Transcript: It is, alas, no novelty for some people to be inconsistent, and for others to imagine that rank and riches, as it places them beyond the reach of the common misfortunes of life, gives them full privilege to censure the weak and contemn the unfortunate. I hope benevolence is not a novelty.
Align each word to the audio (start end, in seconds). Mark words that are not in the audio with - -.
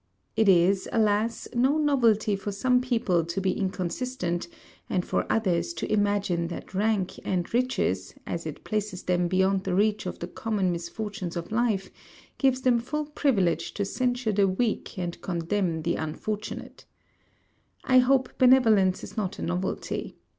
It 0.35 0.49
is, 0.49 0.89
alas, 0.91 1.47
no 1.53 1.77
novelty 1.77 2.35
for 2.35 2.51
some 2.51 2.81
people 2.81 3.23
to 3.23 3.39
be 3.39 3.51
inconsistent, 3.51 4.47
and 4.89 5.05
for 5.05 5.31
others 5.31 5.73
to 5.73 5.93
imagine 5.93 6.47
that 6.47 6.73
rank 6.73 7.19
and 7.23 7.53
riches, 7.53 8.15
as 8.25 8.47
it 8.47 8.63
places 8.63 9.03
them 9.03 9.27
beyond 9.27 9.63
the 9.63 9.75
reach 9.75 10.07
of 10.07 10.17
the 10.17 10.27
common 10.27 10.71
misfortunes 10.71 11.35
of 11.35 11.51
life, 11.51 11.91
gives 12.39 12.61
them 12.63 12.79
full 12.79 13.05
privilege 13.11 13.75
to 13.75 13.85
censure 13.85 14.31
the 14.31 14.47
weak 14.47 14.97
and 14.97 15.21
contemn 15.21 15.83
the 15.83 15.97
unfortunate. 15.97 16.85
I 17.83 17.99
hope 17.99 18.39
benevolence 18.39 19.03
is 19.03 19.15
not 19.15 19.37
a 19.37 19.43
novelty. 19.43 20.17